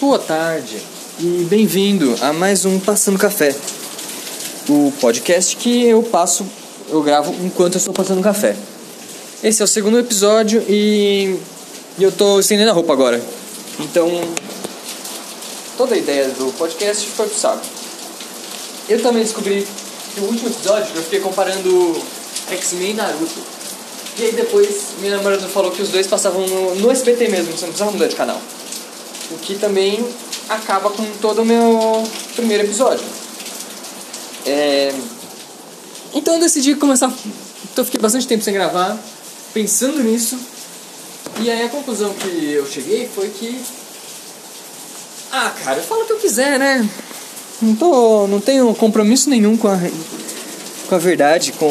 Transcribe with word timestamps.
Boa 0.00 0.18
tarde 0.18 0.76
e 1.20 1.46
bem-vindo 1.48 2.16
a 2.20 2.32
mais 2.32 2.64
um 2.64 2.80
Passando 2.80 3.16
Café, 3.16 3.54
o 4.68 4.92
podcast 5.00 5.56
que 5.56 5.86
eu 5.86 6.02
passo, 6.02 6.44
eu 6.90 7.00
gravo 7.00 7.32
enquanto 7.44 7.74
eu 7.74 7.78
estou 7.78 7.94
passando 7.94 8.20
café. 8.20 8.56
Esse 9.42 9.62
é 9.62 9.64
o 9.64 9.68
segundo 9.68 9.96
episódio 9.96 10.64
e, 10.68 11.38
eu 11.98 12.08
estou 12.08 12.40
estendendo 12.40 12.70
a 12.70 12.74
roupa 12.74 12.92
agora. 12.92 13.22
Então, 13.78 14.10
toda 15.78 15.94
a 15.94 15.98
ideia 15.98 16.28
do 16.30 16.52
podcast 16.58 17.06
foi 17.10 17.28
pro 17.28 17.38
saco. 17.38 17.64
Eu 18.88 19.00
também 19.00 19.22
descobri 19.22 19.64
que 20.12 20.20
o 20.20 20.24
último 20.24 20.48
episódio 20.48 20.88
eu 20.96 21.02
fiquei 21.04 21.20
comparando 21.20 22.02
X-Men 22.50 22.90
e 22.90 22.94
Naruto. 22.94 23.40
E 24.18 24.24
aí 24.24 24.32
depois 24.32 24.88
minha 25.00 25.16
namorada 25.16 25.46
falou 25.46 25.70
que 25.70 25.82
os 25.82 25.90
dois 25.90 26.08
passavam 26.08 26.44
no, 26.44 26.74
no 26.74 26.90
SBT 26.90 27.28
mesmo, 27.28 27.52
você 27.52 27.60
não 27.60 27.68
precisava 27.68 27.92
mudar 27.92 28.08
de 28.08 28.16
canal. 28.16 28.40
O 29.34 29.38
que 29.38 29.58
também 29.58 29.98
acaba 30.48 30.90
com 30.90 31.04
todo 31.20 31.42
o 31.42 31.44
meu 31.44 32.04
primeiro 32.36 32.64
episódio. 32.64 33.04
É... 34.46 34.94
Então 36.14 36.34
eu 36.34 36.40
decidi 36.40 36.76
começar. 36.76 37.12
Então 37.72 37.84
fiquei 37.84 38.00
bastante 38.00 38.28
tempo 38.28 38.44
sem 38.44 38.54
gravar, 38.54 38.96
pensando 39.52 40.02
nisso. 40.02 40.38
E 41.40 41.50
aí 41.50 41.62
a 41.62 41.68
conclusão 41.68 42.14
que 42.14 42.52
eu 42.52 42.64
cheguei 42.66 43.08
foi 43.12 43.28
que. 43.28 43.60
Ah, 45.32 45.52
cara, 45.64 45.78
eu 45.78 45.82
falo 45.82 46.02
o 46.02 46.06
que 46.06 46.12
eu 46.12 46.18
quiser, 46.18 46.58
né? 46.58 46.88
Não, 47.60 47.74
tô, 47.74 48.26
não 48.28 48.40
tenho 48.40 48.72
compromisso 48.74 49.28
nenhum 49.28 49.56
com 49.56 49.66
a, 49.66 49.78
com 50.88 50.94
a 50.94 50.98
verdade, 50.98 51.52
com 51.52 51.66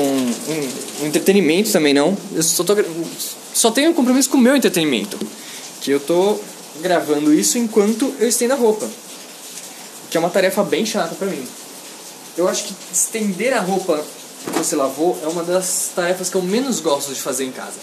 o 1.02 1.06
entretenimento 1.06 1.72
também 1.72 1.94
não. 1.94 2.18
Eu 2.36 2.44
só, 2.44 2.64
tô, 2.64 2.76
só 3.54 3.72
tenho 3.72 3.94
compromisso 3.94 4.30
com 4.30 4.38
o 4.38 4.42
meu 4.42 4.56
entretenimento. 4.56 5.18
Que 5.80 5.92
eu 5.92 6.00
tô 6.00 6.38
gravando 6.82 7.34
isso 7.34 7.58
enquanto 7.58 8.14
eu 8.20 8.28
estendo 8.28 8.54
a 8.54 8.58
roupa. 8.58 8.90
Que 10.10 10.18
é 10.18 10.20
uma 10.20 10.30
tarefa 10.30 10.64
bem 10.64 10.86
chata 10.86 11.16
pra 11.16 11.28
mim. 11.28 11.46
Eu 12.38 12.48
acho 12.48 12.66
que 12.66 12.76
estender 12.92 13.54
a 13.54 13.60
roupa 13.60 14.04
que 14.46 14.58
você 14.58 14.76
lavou 14.76 15.18
é 15.24 15.28
uma 15.28 15.44
das 15.44 15.92
tarefas 15.96 16.30
que 16.30 16.36
eu 16.36 16.42
menos 16.42 16.80
gosto 16.80 17.14
de 17.14 17.22
fazer 17.22 17.46
em 17.46 17.52
casa. 17.52 17.78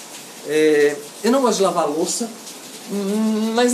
É, 0.46 0.96
eu 1.22 1.30
não 1.30 1.42
gosto 1.42 1.58
de 1.58 1.62
lavar 1.62 1.88
louça, 1.88 2.28
hum, 2.90 3.52
mas, 3.54 3.72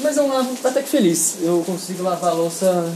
mas 0.00 0.16
eu 0.16 0.26
lavo 0.26 0.56
até 0.64 0.82
que 0.82 0.88
feliz. 0.88 1.36
Eu 1.42 1.62
consigo 1.66 2.02
lavar 2.02 2.30
a 2.30 2.34
louça 2.34 2.92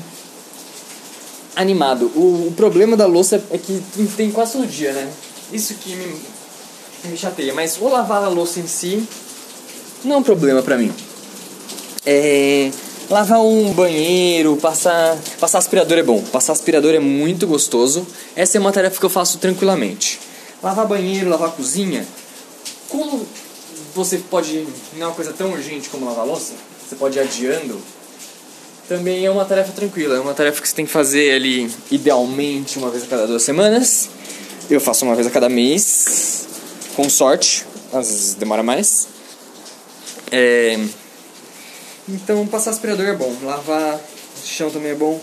animado. 1.56 2.11
O, 2.14 2.48
o 2.48 2.55
problema 2.56 2.97
da 2.97 3.06
louça 3.06 3.42
é 3.50 3.58
que 3.58 3.83
tem 4.17 4.30
quase 4.30 4.52
todo 4.52 4.67
dia, 4.67 4.92
né? 4.92 5.11
Isso 5.52 5.75
que 5.75 5.95
me, 5.95 6.20
me 7.05 7.17
chateia. 7.17 7.55
Mas 7.55 7.78
o 7.80 7.89
lavar 7.89 8.23
a 8.25 8.28
louça 8.28 8.61
em 8.61 8.67
si 8.67 9.06
não 10.05 10.17
é 10.17 10.19
um 10.19 10.23
problema 10.23 10.62
pra 10.62 10.77
mim. 10.77 10.92
É, 12.06 12.70
lavar 13.11 13.41
um 13.41 13.73
banheiro, 13.73 14.56
passar, 14.56 15.19
passar 15.39 15.59
aspirador 15.59 15.98
é 15.98 16.03
bom. 16.03 16.23
Passar 16.23 16.53
aspirador 16.53 16.95
é 16.95 16.98
muito 16.98 17.47
gostoso. 17.47 18.07
Essa 18.34 18.57
é 18.57 18.61
uma 18.61 18.73
tarefa 18.73 18.98
que 18.98 19.05
eu 19.05 19.11
faço 19.11 19.39
tranquilamente. 19.39 20.19
Lavar 20.62 20.87
banheiro, 20.87 21.29
lavar 21.29 21.51
cozinha. 21.53 22.07
Como 22.89 23.27
você 23.95 24.19
pode. 24.19 24.67
Não 24.97 25.03
é 25.03 25.07
uma 25.07 25.15
coisa 25.15 25.33
tão 25.33 25.53
urgente 25.53 25.89
como 25.89 26.07
lavar 26.07 26.27
louça, 26.27 26.55
você 26.89 26.97
pode 26.97 27.19
ir 27.19 27.20
adiando. 27.20 27.81
Também 28.89 29.25
é 29.25 29.31
uma 29.31 29.45
tarefa 29.45 29.73
tranquila. 29.73 30.17
É 30.17 30.20
uma 30.20 30.35
tarefa 30.35 30.61
que 30.61 30.69
você 30.69 30.75
tem 30.75 30.87
que 30.87 30.91
fazer 30.91 31.33
ali, 31.35 31.70
idealmente, 31.91 32.79
uma 32.79 32.91
vez 32.91 33.05
a 33.05 33.07
cada 33.07 33.27
duas 33.27 33.42
semanas. 33.42 34.09
Eu 34.69 34.81
faço 34.81 35.05
uma 35.05 35.14
vez 35.14 35.27
a 35.27 35.31
cada 35.31 35.48
mês. 35.48 36.47
Com 36.97 37.09
sorte. 37.09 37.64
Às 37.92 38.09
vezes 38.09 38.35
demora 38.35 38.62
mais. 38.62 39.09
É 40.33 40.79
então, 42.12 42.47
passar 42.47 42.70
aspirador 42.70 43.06
é 43.06 43.14
bom. 43.14 43.34
Lavar 43.42 44.00
chão 44.44 44.70
também 44.70 44.92
é 44.92 44.94
bom. 44.94 45.20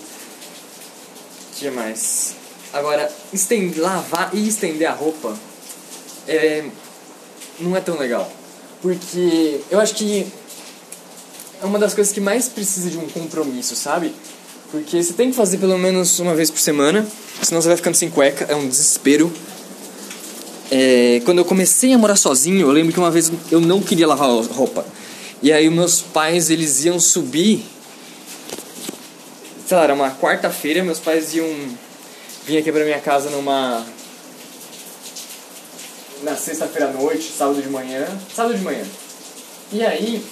Que 1.55 1.69
mais? 1.69 2.35
Agora, 2.73 3.11
estender, 3.33 3.81
lavar 3.81 4.29
e 4.33 4.47
estender 4.47 4.87
a 4.87 4.93
roupa 4.93 5.35
é, 6.27 6.65
não 7.59 7.75
é 7.75 7.81
tão 7.81 7.97
legal. 7.97 8.31
Porque 8.81 9.61
eu 9.71 9.79
acho 9.79 9.95
que 9.95 10.27
é 11.61 11.65
uma 11.65 11.79
das 11.79 11.93
coisas 11.93 12.13
que 12.13 12.21
mais 12.21 12.47
precisa 12.47 12.89
de 12.89 12.97
um 12.97 13.07
compromisso, 13.09 13.75
sabe? 13.75 14.13
Porque 14.69 15.01
você 15.01 15.13
tem 15.13 15.31
que 15.31 15.35
fazer 15.35 15.57
pelo 15.57 15.77
menos 15.77 16.19
uma 16.19 16.35
vez 16.35 16.51
por 16.51 16.59
semana, 16.59 17.07
senão 17.41 17.61
você 17.61 17.69
vai 17.69 17.77
ficando 17.77 17.95
sem 17.95 18.09
cueca, 18.09 18.45
é 18.49 18.55
um 18.55 18.67
desespero. 18.67 19.31
É, 20.69 21.21
quando 21.23 21.39
eu 21.39 21.45
comecei 21.45 21.93
a 21.93 21.97
morar 21.97 22.17
sozinho, 22.17 22.67
eu 22.67 22.71
lembro 22.71 22.91
que 22.91 22.99
uma 22.99 23.09
vez 23.09 23.31
eu 23.49 23.61
não 23.61 23.81
queria 23.81 24.05
lavar 24.05 24.29
roupa. 24.29 24.85
E 25.41 25.51
aí 25.51 25.69
meus 25.69 26.01
pais, 26.01 26.49
eles 26.49 26.85
iam 26.85 26.99
subir. 26.99 27.65
Sei 29.67 29.77
lá, 29.77 29.83
era 29.83 29.93
uma 29.93 30.11
quarta-feira, 30.11 30.83
meus 30.83 30.99
pais 30.99 31.33
iam 31.33 31.47
vir 32.45 32.57
aqui 32.57 32.71
pra 32.71 32.83
minha 32.83 32.99
casa 32.99 33.29
numa. 33.29 33.85
Na 36.23 36.35
sexta-feira 36.35 36.89
à 36.89 36.93
noite, 36.93 37.31
sábado 37.31 37.61
de 37.61 37.69
manhã. 37.69 38.07
Sábado 38.33 38.57
de 38.57 38.63
manhã. 38.63 38.83
E 39.71 39.85
aí, 39.85 40.25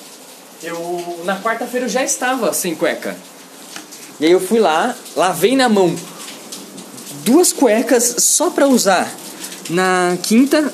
eu. 0.64 1.22
Na 1.26 1.40
quarta-feira 1.42 1.86
eu 1.86 1.90
já 1.90 2.04
estava 2.04 2.52
sem 2.54 2.76
cueca. 2.76 3.16
E 4.20 4.26
aí 4.26 4.32
eu 4.32 4.40
fui 4.40 4.60
lá, 4.60 4.96
lavei 5.16 5.56
na 5.56 5.68
mão 5.68 5.96
duas 7.26 7.52
cuecas 7.52 8.16
só 8.20 8.52
pra 8.52 8.68
usar 8.68 9.12
na 9.70 10.16
quinta 10.22 10.72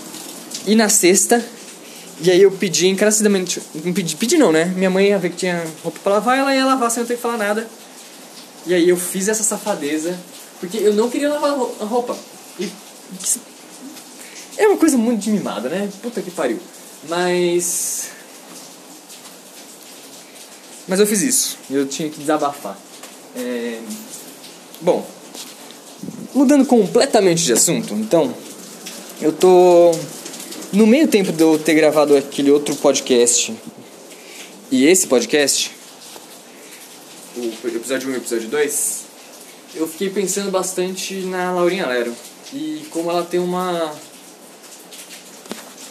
e 0.68 0.76
na 0.76 0.90
sexta 0.90 1.44
e 2.24 2.30
aí 2.30 2.42
eu 2.42 2.52
pedi 2.52 2.88
encarecidamente. 2.88 3.60
Pedi, 3.96 4.16
pedi 4.16 4.38
não, 4.38 4.52
né? 4.52 4.66
Minha 4.66 4.92
mãe 4.92 5.08
ia 5.08 5.18
ver 5.18 5.32
que 5.32 5.38
tinha 5.38 5.66
roupa 5.84 6.00
pra 6.04 6.14
lavar, 6.14 6.38
ela 6.38 6.56
ia 6.56 6.64
lavar 6.66 6.92
sem 6.92 7.02
eu 7.02 7.08
ter 7.08 7.16
que 7.16 7.22
falar 7.22 7.38
nada. 7.38 7.68
E 8.68 8.76
aí 8.76 8.88
eu 8.88 8.96
fiz 8.96 9.28
essa 9.28 9.44
safadeza, 9.44 10.18
porque 10.60 10.78
eu 10.78 10.94
não 10.94 11.10
queria 11.10 11.30
lavar 11.30 11.52
a 11.80 11.84
roupa. 11.84 12.16
E. 12.60 12.70
É 14.56 14.68
uma 14.68 14.78
coisa 14.78 14.98
muito 14.98 15.22
de 15.22 15.32
mimada, 15.32 15.68
né? 15.68 15.90
Puta 16.04 16.22
que 16.22 16.30
pariu. 16.30 16.60
Mas. 17.10 18.10
Mas 20.88 21.00
eu 21.00 21.08
fiz 21.08 21.24
isso. 21.24 21.58
Eu 21.72 21.88
tinha 21.88 22.08
que 22.08 22.20
desabafar. 22.20 22.78
É... 23.36 23.80
Bom. 24.80 25.08
Mudando 26.36 26.66
completamente 26.66 27.44
de 27.44 27.54
assunto, 27.54 27.96
então. 27.96 28.32
Eu 29.20 29.34
tô 29.34 29.92
no 30.74 30.88
meio 30.88 31.08
tempo 31.08 31.32
de 31.32 31.44
eu 31.44 31.60
ter 31.60 31.74
gravado 31.74 32.16
aquele 32.16 32.50
outro 32.50 32.76
podcast 32.76 33.54
e 34.72 34.86
esse 34.86 35.06
podcast, 35.06 35.72
o 37.36 37.68
episódio 37.68 38.08
1 38.08 38.12
e 38.12 38.16
o 38.16 38.18
episódio 38.18 38.48
2, 38.48 39.02
eu 39.76 39.88
fiquei 39.88 40.10
pensando 40.10 40.50
bastante 40.50 41.16
na 41.24 41.52
Laurinha 41.52 41.86
Lero 41.86 42.16
e 42.54 42.86
como 42.90 43.10
ela 43.10 43.24
tem 43.24 43.40
uma. 43.40 43.94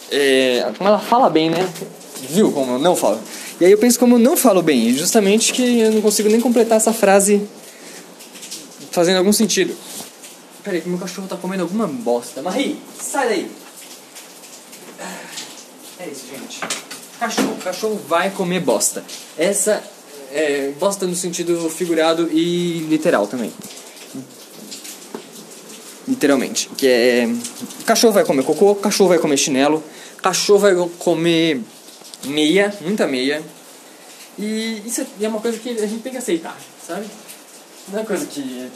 É, 0.09 0.71
como 0.77 0.89
ela 0.89 0.99
fala 0.99 1.29
bem, 1.29 1.49
né? 1.49 1.71
Viu 2.29 2.51
como 2.51 2.73
eu 2.73 2.79
não 2.79 2.95
falo? 2.95 3.19
E 3.59 3.65
aí 3.65 3.71
eu 3.71 3.77
penso 3.77 3.99
como 3.99 4.15
eu 4.15 4.19
não 4.19 4.35
falo 4.35 4.63
bem, 4.63 4.91
justamente 4.93 5.53
que 5.53 5.79
eu 5.79 5.91
não 5.91 6.01
consigo 6.01 6.27
nem 6.27 6.41
completar 6.41 6.77
essa 6.77 6.91
frase 6.91 7.47
fazendo 8.91 9.17
algum 9.17 9.31
sentido. 9.31 9.75
Peraí, 10.63 10.81
que 10.81 10.89
meu 10.89 10.97
cachorro 10.97 11.27
tá 11.27 11.37
comendo 11.37 11.63
alguma 11.63 11.87
bosta. 11.87 12.41
Marie, 12.41 12.77
sai 12.99 13.27
daí! 13.27 13.60
É 16.01 16.07
isso, 16.07 16.25
gente. 16.25 16.59
Cachorro. 17.19 17.55
Cachorro 17.63 18.01
vai 18.07 18.31
comer 18.31 18.59
bosta. 18.59 19.03
Essa 19.37 19.83
é 20.31 20.71
bosta 20.79 21.05
no 21.05 21.15
sentido 21.15 21.69
figurado 21.69 22.27
e 22.31 22.79
literal 22.89 23.27
também. 23.27 23.53
Literalmente. 26.07 26.69
Que 26.69 26.87
é. 26.87 27.29
Cachorro 27.85 28.13
vai 28.13 28.25
comer 28.25 28.43
cocô, 28.43 28.73
cachorro 28.73 29.09
vai 29.09 29.19
comer 29.19 29.37
chinelo, 29.37 29.83
cachorro 30.23 30.59
vai 30.59 30.75
comer 30.97 31.61
meia, 32.25 32.75
muita 32.81 33.05
meia. 33.05 33.43
E 34.39 34.81
isso 34.83 35.05
é 35.21 35.27
uma 35.27 35.39
coisa 35.39 35.59
que 35.59 35.69
a 35.69 35.85
gente 35.85 36.01
tem 36.01 36.11
que 36.11 36.17
aceitar, 36.17 36.57
sabe? 36.85 37.05
Não 37.89 37.99
é 37.99 38.03
coisa 38.03 38.25
que 38.25 38.71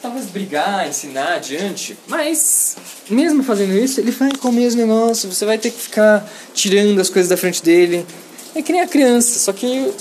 talvez 0.00 0.26
brigar, 0.26 0.88
ensinar 0.88 1.34
adiante, 1.34 1.96
mas 2.06 2.76
mesmo 3.08 3.42
fazendo 3.42 3.74
isso, 3.74 4.00
ele 4.00 4.10
vai 4.10 4.32
comer 4.32 4.66
os 4.66 4.74
negócios, 4.74 5.36
você 5.36 5.44
vai 5.44 5.58
ter 5.58 5.70
que 5.70 5.80
ficar 5.80 6.28
tirando 6.54 6.98
as 7.00 7.10
coisas 7.10 7.28
da 7.28 7.36
frente 7.36 7.62
dele. 7.62 8.06
É 8.54 8.62
que 8.62 8.72
nem 8.72 8.80
a 8.80 8.86
criança, 8.86 9.38
só 9.38 9.52
que 9.52 9.92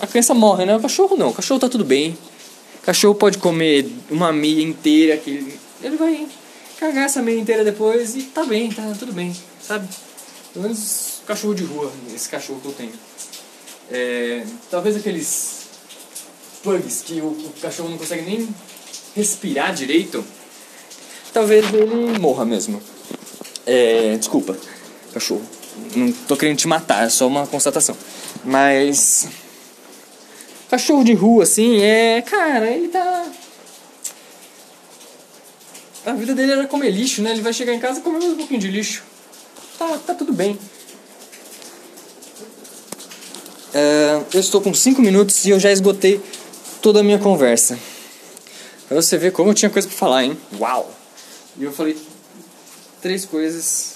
a 0.00 0.06
criança 0.06 0.34
morre, 0.34 0.64
né? 0.64 0.76
O 0.76 0.80
cachorro 0.80 1.16
não, 1.16 1.28
o 1.28 1.34
cachorro 1.34 1.60
tá 1.60 1.68
tudo 1.68 1.84
bem. 1.84 2.16
O 2.82 2.86
cachorro 2.86 3.14
pode 3.14 3.38
comer 3.38 3.86
uma 4.10 4.32
meia 4.32 4.62
inteira, 4.62 5.16
que 5.16 5.54
ele 5.82 5.96
vai 5.96 6.26
cagar 6.78 7.04
essa 7.04 7.20
meia 7.20 7.38
inteira 7.38 7.62
depois 7.62 8.16
e 8.16 8.22
tá 8.22 8.44
bem, 8.44 8.72
tá 8.72 8.94
tudo 8.98 9.12
bem, 9.12 9.36
sabe? 9.62 9.86
Pelo 10.52 10.64
menos 10.64 11.20
cachorro 11.26 11.54
de 11.54 11.64
rua, 11.64 11.92
esse 12.14 12.28
cachorro 12.28 12.58
que 12.60 12.68
eu 12.68 12.72
tenho. 12.72 12.92
É, 13.92 14.44
talvez 14.70 14.96
aqueles 14.96 15.66
pugs 16.62 17.02
que 17.02 17.20
o, 17.20 17.26
o 17.26 17.52
cachorro 17.60 17.90
não 17.90 17.98
consegue 17.98 18.22
nem 18.22 18.48
respirar 19.14 19.74
direito, 19.74 20.24
talvez 21.32 21.64
ele 21.72 22.18
morra 22.18 22.44
mesmo. 22.44 22.82
É, 23.66 24.16
desculpa, 24.16 24.56
cachorro. 25.12 25.42
Não 25.94 26.12
tô 26.12 26.36
querendo 26.36 26.58
te 26.58 26.68
matar, 26.68 27.06
é 27.06 27.08
só 27.08 27.26
uma 27.26 27.46
constatação. 27.46 27.96
Mas. 28.44 29.28
Cachorro 30.68 31.04
de 31.04 31.14
rua, 31.14 31.44
assim, 31.44 31.80
é. 31.82 32.22
Cara, 32.22 32.70
ele 32.70 32.88
tá. 32.88 33.26
A 36.06 36.12
vida 36.12 36.34
dele 36.34 36.52
era 36.52 36.66
comer 36.66 36.90
lixo, 36.90 37.22
né? 37.22 37.32
Ele 37.32 37.42
vai 37.42 37.52
chegar 37.52 37.74
em 37.74 37.78
casa 37.78 38.00
e 38.00 38.02
comer 38.02 38.24
um 38.24 38.36
pouquinho 38.36 38.60
de 38.60 38.68
lixo. 38.68 39.02
Tá, 39.78 39.98
tá 40.06 40.14
tudo 40.14 40.32
bem. 40.32 40.58
É, 43.72 44.20
eu 44.34 44.40
estou 44.40 44.60
com 44.60 44.74
5 44.74 45.00
minutos 45.00 45.44
e 45.44 45.50
eu 45.50 45.60
já 45.60 45.70
esgotei 45.70 46.20
toda 46.82 47.00
a 47.00 47.02
minha 47.02 47.18
conversa. 47.18 47.78
Pra 48.90 49.00
você 49.00 49.16
ver 49.16 49.30
como 49.30 49.50
eu 49.50 49.54
tinha 49.54 49.70
coisa 49.70 49.86
pra 49.86 49.96
falar, 49.96 50.24
hein? 50.24 50.36
Uau! 50.58 50.92
E 51.56 51.62
eu 51.62 51.72
falei 51.72 51.96
três 53.00 53.24
coisas, 53.24 53.94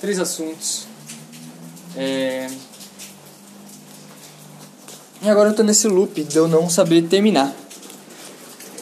três 0.00 0.20
assuntos. 0.20 0.86
É... 1.96 2.48
E 5.20 5.28
agora 5.28 5.48
eu 5.50 5.56
tô 5.56 5.64
nesse 5.64 5.88
loop 5.88 6.22
de 6.22 6.36
eu 6.36 6.46
não 6.46 6.70
saber 6.70 7.08
terminar. 7.08 7.52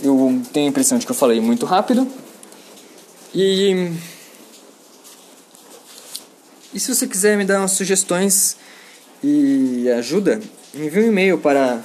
Eu 0.02 0.42
tenho 0.52 0.66
a 0.66 0.68
impressão 0.68 0.98
de 0.98 1.06
que 1.06 1.12
eu 1.12 1.16
falei 1.16 1.40
muito 1.40 1.64
rápido. 1.64 2.06
E. 3.34 3.90
E 6.74 6.78
se 6.78 6.94
você 6.94 7.06
quiser 7.06 7.38
me 7.38 7.46
dar 7.46 7.60
umas 7.60 7.72
sugestões 7.72 8.58
e 9.22 9.88
ajuda, 9.96 10.42
envie 10.74 11.04
um 11.04 11.08
e-mail 11.08 11.38
para 11.38 11.82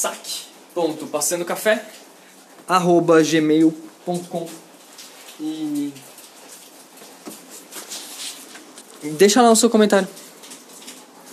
saque.passandocafé 0.00 1.84
arroba 2.66 3.22
gmail.com 3.22 4.48
e 5.38 5.92
deixa 9.18 9.42
lá 9.42 9.50
o 9.50 9.56
seu 9.56 9.68
comentário. 9.68 10.08